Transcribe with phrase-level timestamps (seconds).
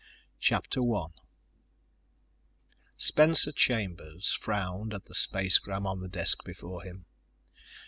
[0.39, 1.13] CHAPTER ONE
[2.97, 7.05] Spencer Chambers frowned at the spacegram on the desk before him.